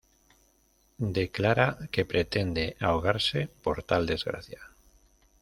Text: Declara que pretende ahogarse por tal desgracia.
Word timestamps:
Declara 1.15 1.77
que 1.91 2.05
pretende 2.05 2.75
ahogarse 2.79 3.49
por 3.61 3.83
tal 3.83 4.07
desgracia. 4.07 4.71